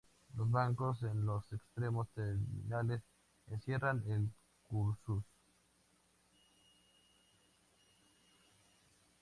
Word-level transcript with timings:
Los 0.35 0.49
bancos 0.49 1.03
en 1.03 1.27
los 1.27 1.43
extremos 1.53 2.07
terminales 2.15 3.03
encierran 3.51 4.03
el 4.09 4.29
cursus. 4.67 5.23